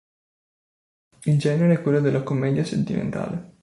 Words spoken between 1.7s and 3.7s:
è quello della commedia sentimentale.